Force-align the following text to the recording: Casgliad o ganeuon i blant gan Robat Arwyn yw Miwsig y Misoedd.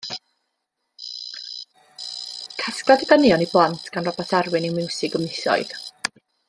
Casgliad 2.63 3.05
o 3.07 3.11
ganeuon 3.13 3.47
i 3.49 3.51
blant 3.55 3.85
gan 3.97 4.09
Robat 4.11 4.35
Arwyn 4.39 4.69
yw 4.71 4.77
Miwsig 4.79 5.19
y 5.21 5.27
Misoedd. 5.29 5.81